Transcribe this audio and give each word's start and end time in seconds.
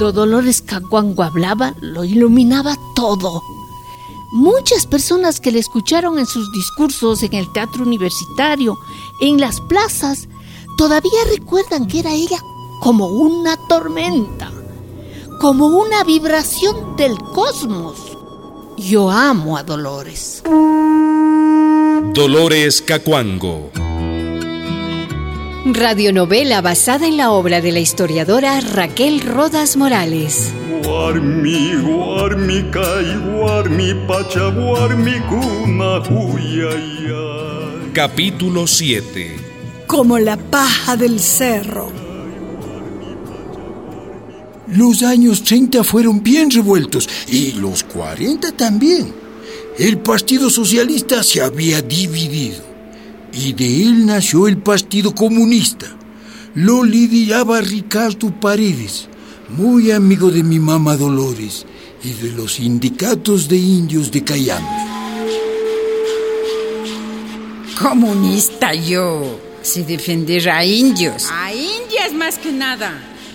Cuando 0.00 0.18
Dolores 0.18 0.62
Caguango 0.62 1.22
hablaba, 1.22 1.74
lo 1.82 2.04
iluminaba 2.04 2.74
todo. 2.94 3.42
Muchas 4.32 4.86
personas 4.86 5.40
que 5.40 5.52
le 5.52 5.58
escucharon 5.58 6.18
en 6.18 6.24
sus 6.24 6.50
discursos 6.52 7.22
en 7.22 7.34
el 7.34 7.52
teatro 7.52 7.82
universitario, 7.82 8.78
en 9.20 9.38
las 9.38 9.60
plazas, 9.60 10.26
todavía 10.78 11.20
recuerdan 11.28 11.86
que 11.86 11.98
era 11.98 12.14
ella 12.14 12.38
como 12.80 13.08
una 13.08 13.58
tormenta, 13.68 14.50
como 15.38 15.66
una 15.66 16.02
vibración 16.02 16.96
del 16.96 17.18
cosmos. 17.18 17.98
Yo 18.78 19.10
amo 19.10 19.58
a 19.58 19.64
Dolores. 19.64 20.42
Dolores 22.14 22.80
Cacuango. 22.80 23.70
Radionovela 25.74 26.60
basada 26.60 27.06
en 27.06 27.16
la 27.16 27.30
obra 27.30 27.60
de 27.60 27.72
la 27.72 27.80
historiadora 27.80 28.60
Raquel 28.60 29.20
Rodas 29.20 29.76
Morales. 29.76 30.52
Capítulo 37.92 38.66
7 38.66 39.36
Como 39.86 40.18
la 40.18 40.36
paja 40.36 40.96
del 40.96 41.20
cerro. 41.20 41.92
Los 44.68 45.02
años 45.02 45.42
30 45.42 45.82
fueron 45.84 46.22
bien 46.22 46.50
revueltos 46.50 47.08
y 47.28 47.52
los 47.52 47.82
40 47.84 48.52
también. 48.52 49.12
El 49.78 49.98
Partido 49.98 50.48
Socialista 50.50 51.22
se 51.22 51.42
había 51.42 51.82
dividido 51.82 52.69
y 53.32 53.52
de 53.52 53.82
él 53.82 54.06
nació 54.06 54.48
el 54.48 54.58
Partido 54.58 55.14
Comunista. 55.14 55.86
Lo 56.54 56.84
lideraba 56.84 57.60
Ricardo 57.60 58.30
Paredes, 58.40 59.08
muy 59.50 59.90
amigo 59.90 60.30
de 60.30 60.42
mi 60.42 60.58
mamá 60.58 60.96
Dolores 60.96 61.64
y 62.02 62.12
de 62.12 62.32
los 62.32 62.54
sindicatos 62.54 63.48
de 63.48 63.56
indios 63.56 64.10
de 64.10 64.24
Cayambe. 64.24 64.68
Comunista 67.80 68.74
yo, 68.74 69.40
si 69.62 69.82
defender 69.84 70.50
a 70.50 70.64
indios. 70.64 71.28
A 71.32 71.52
indias 71.52 72.12
más 72.12 72.36
que 72.36 72.52
nada. 72.52 72.92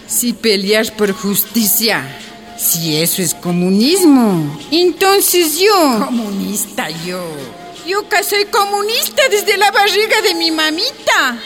Si 0.08 0.34
pelear 0.34 0.96
por 0.96 1.12
justicia. 1.14 2.04
Si 2.58 2.96
eso 2.96 3.22
es 3.22 3.34
comunismo. 3.34 4.60
Entonces 4.72 5.60
yo. 5.60 6.06
Comunista 6.06 6.90
yo. 7.08 7.24
Yo 7.86 8.10
que 8.10 8.24
soy 8.24 8.46
comunista 8.46 9.22
desde 9.30 9.58
la 9.58 9.70
barriga 9.70 10.20
de 10.24 10.34
mi 10.34 10.50
mamita. 10.50 11.40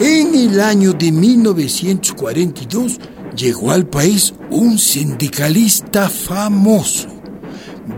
En 0.00 0.34
el 0.34 0.58
año 0.58 0.94
de 0.94 1.12
1942 1.12 2.98
llegó 3.36 3.72
al 3.72 3.86
país 3.86 4.32
un 4.48 4.78
sindicalista 4.78 6.08
famoso, 6.08 7.08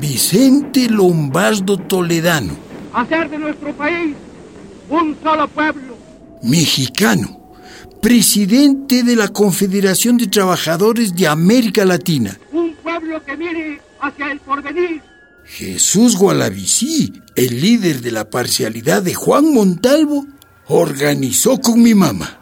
Vicente 0.00 0.88
Lombardo 0.88 1.76
Toledano. 1.76 2.54
Hacer 2.92 3.30
de 3.30 3.38
nuestro 3.38 3.72
país 3.74 4.16
un 4.90 5.16
solo 5.22 5.46
pueblo. 5.46 5.96
Mexicano 6.42 7.43
presidente 8.04 9.02
de 9.02 9.16
la 9.16 9.28
Confederación 9.28 10.18
de 10.18 10.26
Trabajadores 10.26 11.14
de 11.16 11.26
América 11.26 11.86
Latina. 11.86 12.38
Un 12.52 12.74
pueblo 12.74 13.24
que 13.24 13.34
viene 13.34 13.80
hacia 13.98 14.30
el 14.30 14.40
porvenir. 14.40 15.00
Jesús 15.46 16.14
Gualavicí, 16.14 17.14
el 17.34 17.62
líder 17.62 18.02
de 18.02 18.10
la 18.10 18.28
parcialidad 18.28 19.02
de 19.02 19.14
Juan 19.14 19.54
Montalvo, 19.54 20.26
organizó 20.68 21.58
con 21.62 21.82
mi 21.82 21.94
mamá. 21.94 22.38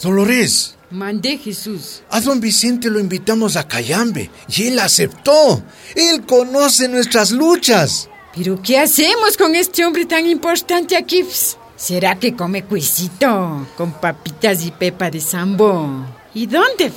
Dolores. 0.00 0.76
Mandé 0.92 1.38
Jesús. 1.38 2.04
A 2.08 2.20
don 2.20 2.40
Vicente 2.40 2.88
lo 2.88 3.00
invitamos 3.00 3.56
a 3.56 3.66
Cayambe 3.66 4.30
y 4.46 4.68
él 4.68 4.78
aceptó. 4.78 5.60
Él 5.96 6.22
conoce 6.24 6.86
nuestras 6.86 7.32
luchas. 7.32 8.08
Pero 8.36 8.62
¿qué 8.62 8.78
hacemos 8.78 9.36
con 9.36 9.56
este 9.56 9.84
hombre 9.84 10.06
tan 10.06 10.24
importante 10.24 10.96
aquí? 10.96 11.24
¿Será 11.82 12.14
que 12.14 12.36
come 12.36 12.62
cuisito 12.62 13.66
con 13.76 13.94
papitas 13.94 14.64
y 14.64 14.70
pepa 14.70 15.10
de 15.10 15.20
sambo? 15.20 16.06
¿Y 16.32 16.46
dónde 16.46 16.92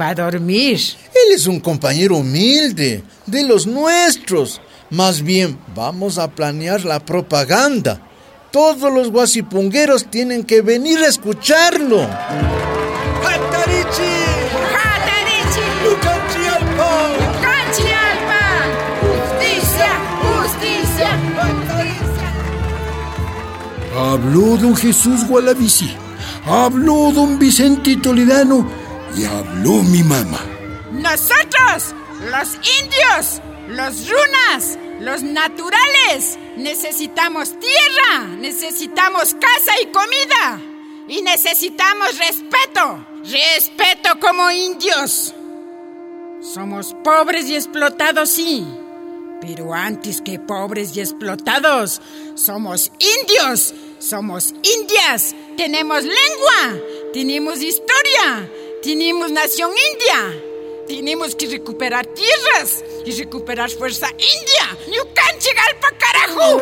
va 0.00 0.08
a 0.08 0.14
dormir? 0.14 0.80
Él 1.10 1.34
es 1.34 1.46
un 1.46 1.60
compañero 1.60 2.16
humilde, 2.16 3.04
de 3.26 3.42
los 3.42 3.66
nuestros. 3.66 4.62
Más 4.88 5.20
bien, 5.20 5.58
vamos 5.74 6.16
a 6.16 6.30
planear 6.30 6.82
la 6.86 7.00
propaganda. 7.00 8.00
Todos 8.50 8.90
los 8.90 9.10
guasipungueros 9.10 10.10
tienen 10.10 10.44
que 10.44 10.62
venir 10.62 11.00
a 11.00 11.08
escucharlo. 11.08 12.00
¡Hatarichi! 12.00 12.08
¡Hatarichi! 14.80 15.60
¡Lucanchialpa! 15.84 17.10
¡Lucanchialpa! 17.18 18.11
Habló 23.94 24.56
don 24.56 24.74
Jesús 24.74 25.26
Gualavici, 25.28 25.94
habló 26.46 27.12
don 27.12 27.38
Vicente 27.38 27.96
Toledano 27.96 28.66
y 29.14 29.24
habló 29.26 29.82
mi 29.82 30.02
mamá. 30.02 30.40
Nosotros, 30.92 31.94
los 32.30 32.54
indios, 32.80 33.42
los 33.68 34.08
runas, 34.08 34.78
los 35.00 35.22
naturales, 35.22 36.38
necesitamos 36.56 37.54
tierra, 37.60 38.28
necesitamos 38.38 39.34
casa 39.34 39.72
y 39.82 39.86
comida 39.92 40.60
y 41.06 41.20
necesitamos 41.20 42.18
respeto, 42.18 43.06
respeto 43.24 44.18
como 44.20 44.50
indios. 44.50 45.34
Somos 46.40 46.96
pobres 47.04 47.46
y 47.46 47.56
explotados, 47.56 48.30
sí, 48.30 48.66
pero 49.42 49.74
antes 49.74 50.22
que 50.22 50.38
pobres 50.38 50.96
y 50.96 51.00
explotados, 51.00 52.00
somos 52.34 52.92
indios, 52.98 53.74
somos 54.02 54.52
indias, 54.62 55.34
tenemos 55.56 56.02
lengua, 56.02 56.82
tenemos 57.12 57.62
historia, 57.62 58.50
tenemos 58.82 59.30
nación 59.30 59.70
india. 59.70 60.48
Tenemos 60.88 61.36
que 61.36 61.46
recuperar 61.46 62.04
tierras 62.06 62.84
y 63.06 63.12
recuperar 63.12 63.70
fuerza 63.70 64.08
india. 64.10 64.76
¡Yucanchigalpa, 64.88 65.92
carajo! 65.96 66.60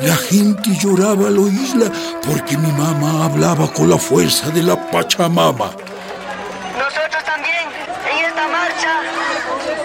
La 0.00 0.16
gente 0.16 0.70
lloraba 0.80 1.28
al 1.28 1.38
oírla 1.38 1.92
porque 2.26 2.56
mi 2.56 2.72
mamá 2.72 3.26
hablaba 3.26 3.70
con 3.72 3.90
la 3.90 3.98
fuerza 3.98 4.48
de 4.48 4.62
la 4.62 4.90
Pachamama. 4.90 5.76
Nosotros 6.78 7.24
también, 7.24 7.68
en 8.10 8.24
esta 8.24 8.48
marcha, 8.48 9.02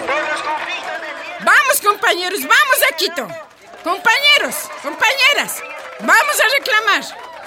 por 0.06 0.28
los 0.30 0.42
conflictos 0.42 1.00
del 1.02 1.16
día... 1.22 1.38
Vamos, 1.44 1.80
compañeros, 1.84 2.40
vamos 2.40 2.80
a 2.90 2.96
Quito. 2.96 3.47
Compañeros, 3.84 4.56
compañeras, 4.82 5.62
vamos 6.00 6.36
a 6.40 6.58
reclamar. 6.58 7.04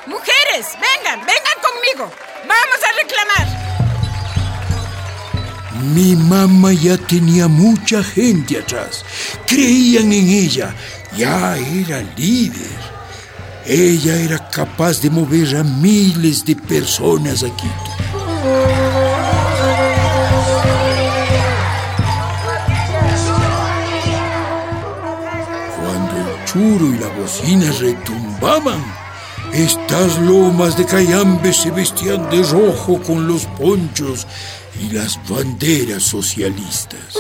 Mujeres, 0.08 0.68
vengan, 0.80 1.19
vengan 1.19 1.59
conmigo. 1.62 2.09
Vamos 2.47 2.80
a 2.88 2.92
reclamar. 3.03 3.47
Mi 5.94 6.16
mamá 6.16 6.72
ya 6.72 6.97
tenía 6.97 7.50
mucha 7.50 8.02
gente 8.02 8.59
atrás. 8.59 9.03
Creían 9.46 10.14
en 10.14 10.30
ella. 10.30 10.74
Ya 11.18 11.58
era 11.58 12.02
líder. 12.16 12.80
Ella 13.66 14.16
era 14.16 14.50
capaz 14.50 15.02
de 15.02 15.09
mover 15.09 15.58
a 15.58 15.64
miles 15.64 16.46
de 16.46 16.56
personas 16.56 17.44
aquí. 17.44 17.70
Y 26.56 26.98
la 26.98 27.08
bocina 27.18 27.72
retumbaban, 27.80 28.84
estas 29.53 30.20
lomas 30.20 30.76
de 30.76 30.86
Cayambe 30.86 31.53
se 31.53 31.72
vestían 31.72 32.30
de 32.30 32.44
rojo 32.44 33.02
con 33.02 33.26
los 33.26 33.46
ponchos 33.46 34.28
y 34.82 34.92
las 34.92 35.18
banderas 35.30 36.03
socialistas. 36.03 37.16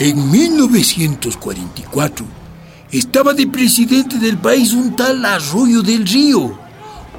En 0.00 0.30
1944 0.30 2.26
estaba 2.90 3.32
de 3.32 3.46
presidente 3.46 4.18
del 4.18 4.38
país 4.38 4.72
un 4.72 4.96
tal 4.96 5.24
Arroyo 5.24 5.82
del 5.82 6.04
Río, 6.04 6.58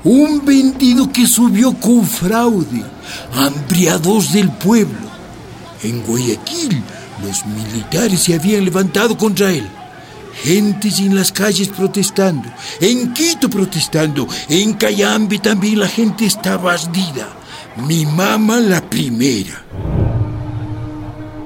un 0.03 0.44
vendido 0.44 1.09
que 1.09 1.25
subió 1.25 1.74
con 1.74 2.06
fraude, 2.06 2.83
hambriados 3.33 4.33
del 4.33 4.50
pueblo. 4.50 5.14
En 5.83 6.01
Guayaquil 6.04 6.83
los 7.24 7.45
militares 7.45 8.22
se 8.22 8.36
habían 8.36 8.66
levantado 8.66 9.18
contra 9.18 9.51
él. 9.51 9.68
Gentes 10.44 11.00
en 11.00 11.16
las 11.16 11.31
calles 11.31 11.69
protestando, 11.69 12.50
en 12.81 13.13
Quito 13.13 13.50
protestando, 13.50 14.27
en 14.50 14.74
Cayambe 14.74 15.39
también 15.39 15.80
la 15.80 15.88
gente 15.88 16.25
estaba 16.25 16.74
ardida. 16.74 17.30
mi 17.88 18.06
mamá 18.06 18.60
la 18.60 18.81
primera. 18.81 19.63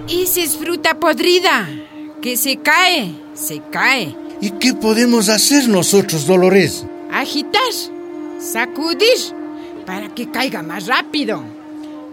Esa 0.08 0.42
es 0.42 0.58
fruta 0.58 1.00
podrida, 1.00 1.68
que 2.22 2.36
se 2.36 2.58
cae, 2.58 3.14
se 3.36 3.62
cae. 3.72 4.16
¿Y 4.42 4.52
qué 4.52 4.74
podemos 4.74 5.30
hacer 5.30 5.68
nosotros, 5.68 6.26
Dolores? 6.26 6.86
Agitar, 7.12 7.62
sacudir, 8.40 9.18
para 9.86 10.10
que 10.16 10.31
caiga 10.31 10.64
más 10.64 10.88
rápido. 10.88 11.44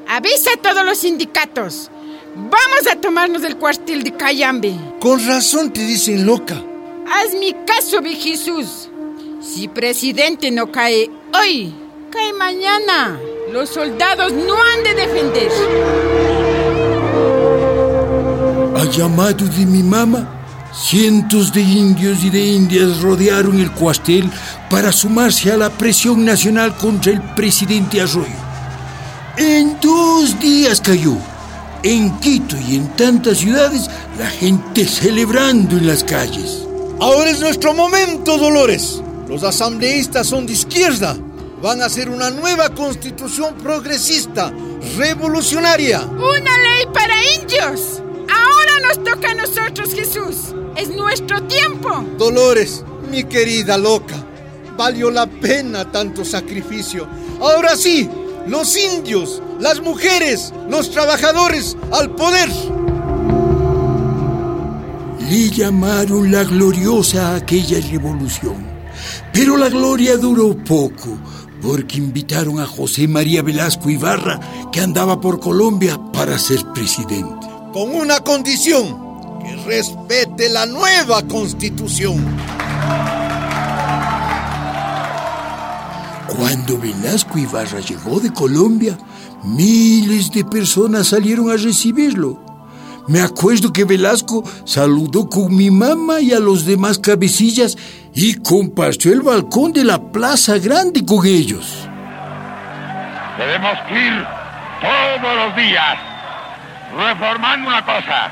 Avisa 0.08 0.50
a 0.54 0.62
todos 0.62 0.84
los 0.84 0.98
sindicatos. 0.98 1.90
Vamos 2.38 2.86
a 2.92 3.00
tomarnos 3.00 3.42
el 3.44 3.56
cuartel 3.56 4.04
de 4.04 4.12
Cayambe. 4.12 4.74
Con 5.00 5.26
razón 5.26 5.72
te 5.72 5.80
dicen 5.80 6.26
loca. 6.26 6.62
Haz 7.10 7.34
mi 7.40 7.54
caso, 7.64 8.02
mi 8.02 8.14
Jesús. 8.14 8.90
Si 9.40 9.68
presidente 9.68 10.50
no 10.50 10.70
cae 10.70 11.10
hoy, 11.32 11.72
cae 12.10 12.34
mañana. 12.34 13.18
Los 13.50 13.70
soldados 13.70 14.34
no 14.34 14.54
han 14.54 14.84
de 14.84 14.94
defender. 14.94 15.50
A 18.76 18.84
llamado 18.84 19.46
de 19.46 19.64
mi 19.64 19.82
mamá, 19.82 20.28
cientos 20.74 21.50
de 21.54 21.62
indios 21.62 22.22
y 22.22 22.28
de 22.28 22.44
indias 22.44 23.00
rodearon 23.00 23.58
el 23.58 23.72
cuartel 23.72 24.30
para 24.68 24.92
sumarse 24.92 25.50
a 25.52 25.56
la 25.56 25.70
presión 25.70 26.22
nacional 26.22 26.76
contra 26.76 27.12
el 27.12 27.22
presidente 27.34 28.02
Arroyo. 28.02 28.28
En 29.38 29.80
dos 29.80 30.38
días 30.38 30.82
cayó. 30.82 31.16
En 31.88 32.18
Quito 32.18 32.56
y 32.68 32.74
en 32.74 32.88
tantas 32.96 33.38
ciudades, 33.38 33.88
la 34.18 34.26
gente 34.26 34.88
celebrando 34.88 35.76
en 35.76 35.86
las 35.86 36.02
calles. 36.02 36.66
Ahora 36.98 37.30
es 37.30 37.38
nuestro 37.38 37.74
momento, 37.74 38.36
Dolores. 38.38 39.00
Los 39.28 39.44
asambleístas 39.44 40.26
son 40.26 40.46
de 40.46 40.54
izquierda. 40.54 41.16
Van 41.62 41.80
a 41.80 41.84
hacer 41.84 42.10
una 42.10 42.30
nueva 42.30 42.70
constitución 42.70 43.54
progresista, 43.62 44.52
revolucionaria. 44.96 46.00
Una 46.00 46.58
ley 46.58 46.86
para 46.92 47.14
indios. 47.36 48.02
Ahora 48.34 48.88
nos 48.88 49.04
toca 49.04 49.30
a 49.30 49.34
nosotros, 49.34 49.94
Jesús. 49.94 50.56
Es 50.74 50.88
nuestro 50.88 51.40
tiempo. 51.44 52.04
Dolores, 52.18 52.84
mi 53.12 53.22
querida 53.22 53.78
loca, 53.78 54.16
valió 54.76 55.08
la 55.08 55.28
pena 55.28 55.88
tanto 55.92 56.24
sacrificio. 56.24 57.06
Ahora 57.40 57.76
sí, 57.76 58.10
los 58.46 58.76
indios, 58.76 59.42
las 59.60 59.80
mujeres, 59.80 60.52
los 60.68 60.90
trabajadores 60.90 61.76
al 61.92 62.14
poder. 62.14 62.48
Le 65.28 65.50
llamaron 65.50 66.30
la 66.30 66.44
gloriosa 66.44 67.32
a 67.32 67.36
aquella 67.36 67.80
revolución. 67.80 68.64
Pero 69.32 69.56
la 69.56 69.68
gloria 69.68 70.16
duró 70.16 70.56
poco, 70.56 71.18
porque 71.60 71.98
invitaron 71.98 72.60
a 72.60 72.66
José 72.66 73.08
María 73.08 73.42
Velasco 73.42 73.90
Ibarra, 73.90 74.40
que 74.72 74.80
andaba 74.80 75.20
por 75.20 75.40
Colombia, 75.40 75.98
para 76.12 76.38
ser 76.38 76.60
presidente. 76.72 77.46
Con 77.72 77.94
una 77.94 78.20
condición, 78.20 79.40
que 79.42 79.56
respete 79.66 80.48
la 80.48 80.66
nueva 80.66 81.22
constitución. 81.26 82.24
Cuando 86.38 86.78
Velasco 86.78 87.38
Ibarra 87.38 87.80
llegó 87.80 88.20
de 88.20 88.30
Colombia, 88.30 88.98
miles 89.42 90.30
de 90.30 90.44
personas 90.44 91.08
salieron 91.08 91.48
a 91.50 91.54
recibirlo. 91.54 92.38
Me 93.08 93.22
acuerdo 93.22 93.72
que 93.72 93.84
Velasco 93.84 94.44
saludó 94.64 95.30
con 95.30 95.56
mi 95.56 95.70
mamá 95.70 96.20
y 96.20 96.32
a 96.32 96.40
los 96.40 96.66
demás 96.66 96.98
cabecillas 96.98 97.76
y 98.12 98.34
compartió 98.34 99.12
el 99.12 99.22
balcón 99.22 99.72
de 99.72 99.84
la 99.84 99.98
Plaza 99.98 100.58
Grande 100.58 101.06
con 101.06 101.24
ellos. 101.24 101.88
Debemos 103.38 103.78
ir 103.90 104.26
todos 104.80 105.36
los 105.36 105.56
días 105.56 105.96
reformando 106.94 107.68
una 107.68 107.84
cosa, 107.84 108.30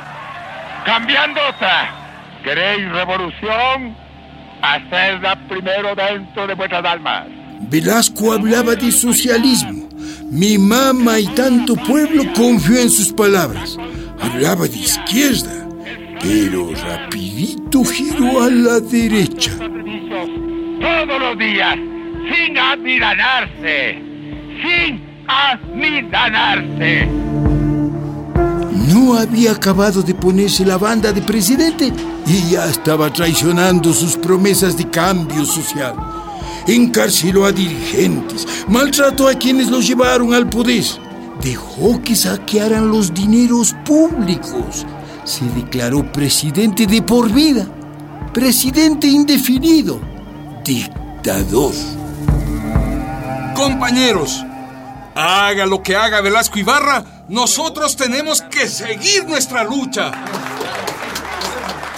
cambiando 0.85 1.41
otra. 1.49 1.91
¿Queréis 2.43 2.91
revolución? 2.93 3.97
Hacedla 4.61 5.39
primero 5.49 5.95
dentro 5.95 6.47
de 6.47 6.55
vuestras 6.55 6.85
almas. 6.85 7.44
Velasco 7.70 8.32
hablaba 8.32 8.75
de 8.75 8.93
socialismo. 8.93 9.88
Mi 10.31 10.58
mamá 10.58 11.20
y 11.20 11.26
tanto 11.28 11.75
pueblo 11.76 12.25
confió 12.34 12.78
en 12.78 12.90
sus 12.90 13.12
palabras. 13.12 13.76
Hablaba 14.20 14.66
de 14.66 14.78
izquierda, 14.78 15.69
pero 16.20 16.70
rapidito 16.75 17.84
giró 17.84 18.43
a 18.43 18.50
la 18.50 18.81
derecha. 18.81 19.52
Todos 19.58 21.20
los 21.20 21.38
días, 21.38 21.76
sin 22.32 22.58
amilanarse, 22.58 23.99
sin 24.62 25.00
amilanarse. 25.26 27.08
No 28.93 29.14
había 29.14 29.52
acabado 29.52 30.02
de 30.02 30.14
ponerse 30.14 30.64
la 30.64 30.78
banda 30.78 31.12
de 31.12 31.22
presidente 31.22 31.93
y 32.26 32.50
ya 32.50 32.66
estaba 32.66 33.12
traicionando 33.12 33.93
sus 33.93 34.16
promesas 34.16 34.76
de 34.76 34.88
cambio 34.90 35.44
social. 35.44 35.94
Encarceló 36.66 37.44
a 37.44 37.52
dirigentes, 37.52 38.46
maltrató 38.69 39.28
a 39.28 39.34
quienes 39.34 39.69
los 39.69 39.87
llevaron 39.87 40.32
al 40.32 40.49
poder, 40.49 40.84
dejó 41.43 42.00
que 42.00 42.16
saquearan 42.16 42.90
los 42.90 43.12
dineros 43.12 43.75
públicos, 43.84 44.87
se 45.25 45.44
declaró 45.50 46.11
presidente 46.11 46.87
de 46.87 47.02
por 47.02 47.31
vida, 47.31 47.66
presidente 48.32 49.06
indefinido, 49.06 50.00
dictador. 50.64 51.75
Compañeros, 53.55 54.43
haga 55.14 55.66
lo 55.66 55.82
que 55.82 55.94
haga 55.94 56.22
Velasco 56.22 56.58
Ibarra, 56.58 57.05
nosotros 57.28 57.94
tenemos 57.94 58.43
que 58.43 58.69
seguir 58.69 59.26
nuestra 59.26 59.64
lucha. 59.64 60.12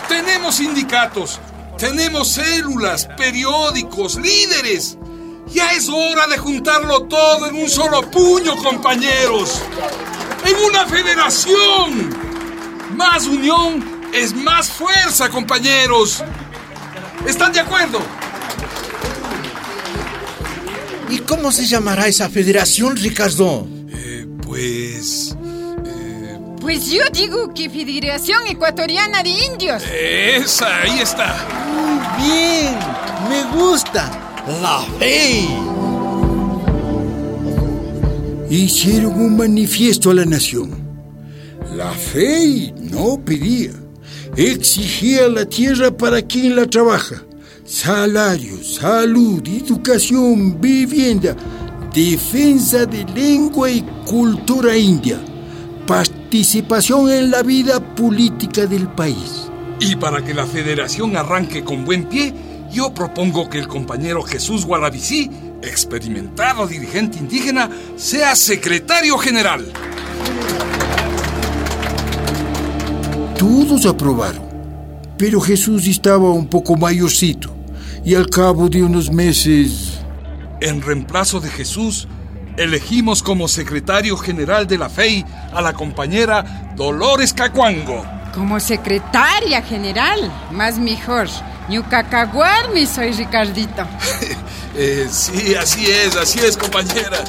Tenemos 0.09 0.57
sindicatos, 0.57 1.41
tenemos 1.79 2.29
células, 2.33 3.07
periódicos, 3.17 4.17
líderes. 4.17 4.99
Ya 5.53 5.73
es 5.73 5.89
hora 5.89 6.27
de 6.27 6.39
juntarlo 6.39 7.05
todo 7.05 7.47
en 7.47 7.57
un 7.57 7.69
solo 7.69 8.11
puño, 8.11 8.57
compañeros. 8.57 9.63
En 10.45 10.57
una 10.65 10.87
federación. 10.87 12.17
Más 12.97 13.27
unión 13.27 13.85
es 14.13 14.35
más 14.35 14.71
fuerza, 14.71 15.29
compañeros. 15.29 16.23
¿Están 17.27 17.53
de 17.53 17.61
acuerdo? 17.61 18.01
¿Y 21.09 21.19
cómo 21.21 21.53
se 21.53 21.67
llamará 21.67 22.09
esa 22.09 22.29
federación, 22.29 22.97
Ricardo? 22.97 23.67
Eh, 23.91 24.27
pues... 24.43 24.86
Pues 26.67 26.91
yo 26.91 27.03
digo 27.13 27.55
que 27.55 27.71
Federación 27.71 28.45
Ecuatoriana 28.49 29.23
de 29.23 29.31
Indios. 29.31 29.85
Esa, 29.85 30.83
ahí 30.83 30.99
está. 30.99 31.47
Muy 31.73 32.27
bien, 32.27 32.75
me 33.29 33.57
gusta. 33.57 34.11
La 34.61 34.81
fe. 34.99 35.47
Hicieron 38.51 39.13
un 39.15 39.37
manifiesto 39.37 40.11
a 40.11 40.15
la 40.15 40.25
nación. 40.25 40.73
La 41.77 41.93
fe 41.93 42.75
no 42.81 43.25
pedía, 43.25 43.71
exigía 44.37 45.29
la 45.29 45.45
tierra 45.45 45.97
para 45.97 46.21
quien 46.21 46.57
la 46.57 46.67
trabaja. 46.67 47.23
Salario, 47.65 48.61
salud, 48.65 49.41
educación, 49.47 50.61
vivienda, 50.61 51.37
defensa 51.95 52.87
de 52.87 53.05
lengua 53.15 53.71
y 53.71 53.83
cultura 54.05 54.77
india, 54.77 55.21
participación 56.27 57.09
en 57.09 57.31
la 57.31 57.45
vida 57.45 57.79
política 57.95 58.67
del 58.67 58.89
país. 58.89 59.49
Y 59.79 59.95
para 59.95 60.25
que 60.25 60.35
la 60.35 60.45
federación 60.45 61.17
arranque 61.17 61.63
con 61.63 61.85
buen 61.85 62.07
pie, 62.07 62.35
yo 62.73 62.93
propongo 62.93 63.49
que 63.49 63.61
el 63.61 63.69
compañero 63.69 64.25
Jesús 64.25 64.67
Guarabicí, 64.67 65.31
experimentado 65.63 66.67
dirigente 66.67 67.19
indígena, 67.19 67.71
sea 67.95 68.35
secretario 68.35 69.17
general. 69.19 69.73
Todos 73.39 73.87
aprobaron, 73.87 74.43
pero 75.17 75.41
Jesús 75.41 75.87
estaba 75.87 76.33
un 76.33 76.49
poco 76.49 76.75
mayorcito 76.75 77.55
y 78.05 78.17
al 78.17 78.29
cabo 78.29 78.69
de 78.69 78.83
unos 78.83 79.13
meses... 79.13 80.01
En 80.61 80.83
reemplazo 80.83 81.39
de 81.39 81.51
Jesús, 81.51 82.09
elegimos 82.57 83.23
como 83.23 83.49
secretario 83.49 84.17
general 84.17 84.67
de 84.67 84.79
la 84.79 84.89
FEI 84.89 85.25
a 85.53 85.61
la 85.61 85.73
compañera 85.73 86.73
Dolores 86.77 87.33
Cacuango. 87.33 88.05
Como 88.35 88.61
secretaria 88.61 89.63
general, 89.63 90.33
más 90.53 90.79
mejor. 90.79 91.29
Ñucacaguar, 91.69 92.71
mi 92.73 92.87
soy 92.87 93.13
Ricardito. 93.13 93.87
Eh, 94.79 95.09
sí, 95.11 95.55
así 95.55 95.87
es, 95.87 96.17
así 96.17 96.39
es, 96.39 96.55
compañera. 96.55 97.25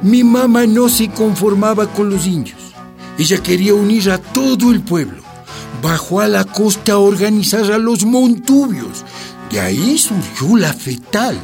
Mi 0.00 0.24
mamá 0.24 0.66
no 0.66 0.88
se 0.88 1.10
conformaba 1.10 1.86
con 1.86 2.08
los 2.08 2.26
indios. 2.26 2.58
Ella 3.18 3.42
quería 3.42 3.74
unir 3.74 4.10
a 4.10 4.16
todo 4.18 4.70
el 4.70 4.80
pueblo. 4.80 5.22
Bajó 5.82 6.20
a 6.20 6.28
la 6.28 6.44
costa 6.44 6.92
a 6.92 6.98
organizar 6.98 7.70
a 7.70 7.78
los 7.78 8.04
montubios. 8.04 9.04
De 9.50 9.60
ahí 9.60 9.98
surgió 9.98 10.56
la 10.56 10.72
FETAL, 10.72 11.38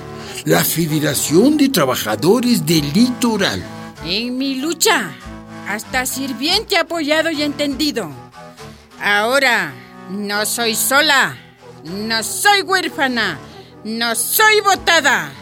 la 0.45 0.65
Federación 0.65 1.57
de 1.57 1.69
Trabajadores 1.69 2.67
del 2.67 2.93
Litoral. 2.93 3.63
En 4.05 4.37
mi 4.39 4.57
lucha, 4.57 5.13
hasta 5.69 6.07
sirviente 6.07 6.77
apoyado 6.77 7.31
y 7.31 7.43
entendido. 7.43 8.11
Ahora, 9.01 9.73
no 10.11 10.45
soy 10.45 10.75
sola, 10.75 11.37
no 11.85 12.23
soy 12.23 12.63
huérfana, 12.63 13.39
no 13.85 14.15
soy 14.15 14.61
votada. 14.63 15.33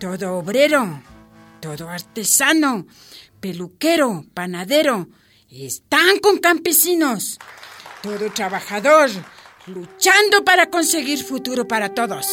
Todo 0.00 0.38
obrero, 0.38 1.00
todo 1.60 1.88
artesano, 1.88 2.86
peluquero, 3.40 4.24
panadero, 4.34 5.08
están 5.48 6.18
con 6.18 6.38
campesinos. 6.38 7.38
Todo 8.02 8.30
trabajador, 8.32 9.10
luchando 9.66 10.44
para 10.44 10.68
conseguir 10.68 11.22
futuro 11.22 11.66
para 11.66 11.88
todos. 11.88 12.26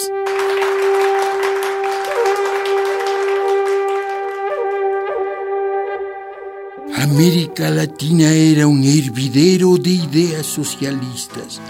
América 6.95 7.69
Latina 7.69 8.31
era 8.31 8.67
un 8.67 8.83
hervidero 8.83 9.77
de 9.77 9.91
ideas 9.91 10.45
socialistas 10.45 11.61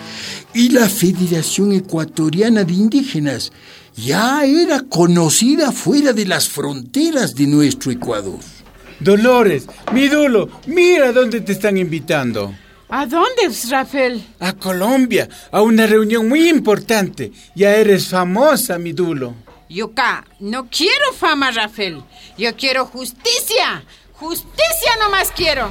y 0.53 0.69
la 0.69 0.89
Federación 0.89 1.71
Ecuatoriana 1.73 2.63
de 2.63 2.73
Indígenas 2.73 3.51
ya 3.95 4.43
era 4.45 4.81
conocida 4.81 5.71
fuera 5.71 6.13
de 6.13 6.25
las 6.25 6.49
fronteras 6.49 7.35
de 7.35 7.47
nuestro 7.47 7.91
Ecuador. 7.91 8.39
Dolores, 8.99 9.67
mi 9.93 10.07
Dulo, 10.07 10.49
mira 10.67 11.11
dónde 11.11 11.41
te 11.41 11.53
están 11.53 11.77
invitando. 11.77 12.53
¿A 12.93 13.05
dónde, 13.05 13.43
Rafael? 13.69 14.21
A 14.41 14.51
Colombia, 14.51 15.29
a 15.49 15.61
una 15.61 15.87
reunión 15.87 16.27
muy 16.27 16.49
importante. 16.49 17.31
Ya 17.55 17.73
eres 17.73 18.09
famosa, 18.09 18.77
mi 18.77 18.91
Dulo. 18.91 19.33
Yuka, 19.69 20.25
no 20.41 20.67
quiero 20.69 21.13
fama, 21.17 21.51
Rafael. 21.51 22.03
Yo 22.37 22.53
quiero 22.57 22.85
justicia. 22.85 23.81
Justicia 24.11 24.91
nomás 24.99 25.31
quiero. 25.31 25.69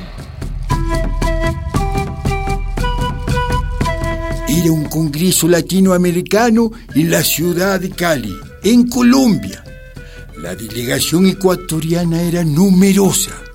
Era 4.49 4.73
un 4.73 4.87
congreso 4.87 5.47
latinoamericano 5.47 6.71
en 6.95 7.11
la 7.11 7.23
ciudad 7.23 7.81
de 7.81 7.91
Cali, 7.91 8.35
en 8.65 8.89
Colombia. 8.89 9.63
La 10.39 10.55
delegación 10.55 11.27
ecuatoriana 11.27 12.23
era 12.23 12.45
numerosa. 12.45 13.50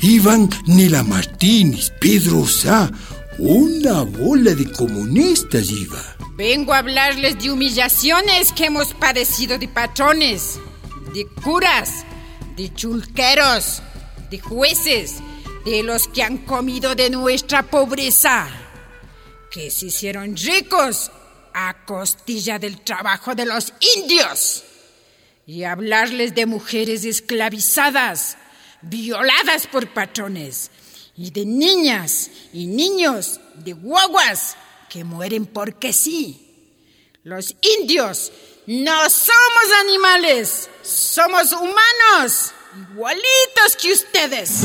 Iban 0.00 0.48
Nela 0.66 1.02
Martínez, 1.02 1.90
Pedro 2.00 2.46
Sá, 2.46 2.90
una 3.38 4.02
bola 4.02 4.54
de 4.54 4.70
comunistas 4.70 5.70
iba. 5.70 6.16
Vengo 6.36 6.72
a 6.72 6.78
hablarles 6.78 7.38
de 7.42 7.50
humillaciones 7.50 8.52
que 8.52 8.66
hemos 8.66 8.94
padecido 8.94 9.58
de 9.58 9.68
patrones, 9.68 10.58
de 11.14 11.26
curas, 11.42 12.04
de 12.56 12.72
chulqueros, 12.72 13.82
de 14.30 14.38
jueces, 14.38 15.16
de 15.64 15.82
los 15.82 16.08
que 16.08 16.22
han 16.22 16.38
comido 16.38 16.94
de 16.94 17.10
nuestra 17.10 17.62
pobreza, 17.62 18.48
que 19.50 19.70
se 19.70 19.86
hicieron 19.86 20.36
ricos 20.36 21.10
a 21.52 21.84
costilla 21.84 22.58
del 22.58 22.80
trabajo 22.80 23.34
de 23.34 23.46
los 23.46 23.72
indios. 23.96 24.64
Y 25.46 25.64
hablarles 25.64 26.34
de 26.34 26.46
mujeres 26.46 27.04
esclavizadas, 27.04 28.36
violadas 28.82 29.66
por 29.66 29.88
patrones, 29.88 30.70
y 31.16 31.30
de 31.30 31.44
niñas 31.44 32.30
y 32.52 32.66
niños, 32.66 33.40
de 33.56 33.72
guaguas, 33.72 34.56
que 34.88 35.04
mueren 35.04 35.46
porque 35.46 35.92
sí. 35.92 36.46
Los 37.22 37.54
indios 37.78 38.32
no 38.66 39.10
somos 39.10 39.80
animales, 39.80 40.70
somos 40.82 41.52
humanos, 41.52 42.52
igualitos 42.92 43.76
que 43.80 43.92
ustedes. 43.92 44.62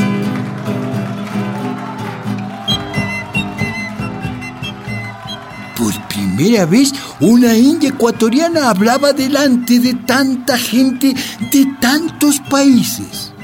Por 5.77 6.07
primera 6.07 6.65
vez, 6.65 6.93
una 7.19 7.57
india 7.57 7.89
ecuatoriana 7.89 8.69
hablaba 8.69 9.11
delante 9.11 9.79
de 9.79 9.93
tanta 9.93 10.57
gente 10.57 11.13
de 11.51 11.65
tantos 11.81 12.39
países. 12.49 13.34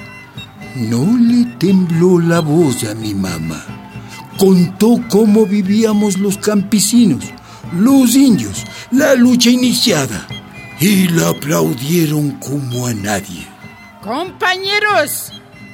No 0.76 1.18
le 1.18 1.46
tembló 1.58 2.20
la 2.20 2.40
voz 2.40 2.86
a 2.86 2.96
mi 2.96 3.14
mamá. 3.14 3.62
Contó 4.38 5.04
cómo 5.10 5.46
vivíamos 5.46 6.18
los 6.18 6.38
campesinos, 6.38 7.26
los 7.74 8.16
indios, 8.16 8.66
la 8.90 9.16
lucha 9.16 9.50
iniciada. 9.50 10.28
Y 10.80 11.10
la 11.10 11.30
aplaudieron 11.30 12.32
como 12.40 12.88
a 12.88 12.94
nadie. 12.94 13.46
Compañeros, 14.02 15.34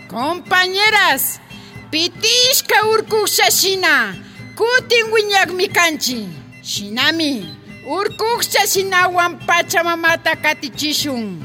compañeras, 0.09 1.39
pitishka 1.91 2.85
urkushashina, 2.87 4.15
kutin 4.55 5.13
wiñak 5.13 5.53
mikanchi, 5.53 6.27
shinami, 6.63 7.55
urkushashinawan 7.85 9.39
pachamamata 9.45 10.35
katichishun. 10.35 11.39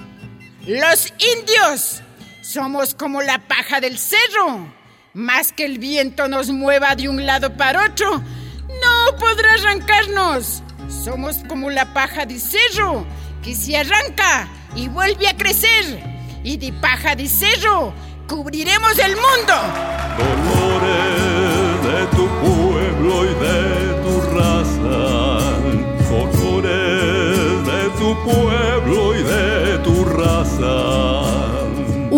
Los 0.66 1.12
indios 1.18 2.01
somos 2.42 2.94
como 2.94 3.22
la 3.22 3.38
paja 3.38 3.80
del 3.80 3.99
cerro. 3.99 4.66
Más 5.14 5.52
que 5.52 5.64
el 5.64 5.78
viento 5.78 6.28
nos 6.28 6.50
mueva 6.50 6.94
de 6.94 7.08
un 7.08 7.25
lado 7.25 7.56
para 7.56 7.87
otro, 7.87 8.18
no 8.18 9.16
podrá 9.18 9.54
arrancarnos. 9.54 10.62
Somos 10.88 11.37
como 11.49 11.70
la 11.70 11.94
paja 11.94 12.26
del 12.26 12.40
cerro, 12.40 13.06
que 13.42 13.54
se 13.54 13.76
arranca 13.76 14.49
y 14.75 14.88
vuelve 14.88 15.28
a 15.28 15.37
crecer. 15.37 16.02
Y 16.42 16.56
de 16.56 16.72
paja 16.72 17.14
de 17.14 17.28
cerro 17.28 17.94
cubriremos 18.26 18.99
el 18.99 19.14
mundo. 19.14 19.54
Dolores 20.18 21.82
de 21.87 22.06
tu 22.16 22.26
pueblo 22.40 23.25
y 23.25 23.34
de 23.44 23.94
tu 24.02 24.20
raza. 24.34 24.90
Dolores 26.11 27.66
de 27.66 27.90
tu 27.99 28.25
pueblo 28.25 29.14
y 29.14 29.22
de 29.22 29.78
tu 29.84 30.04
raza. 30.04 30.91